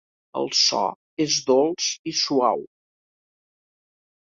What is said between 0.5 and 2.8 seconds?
so és dolç i suau.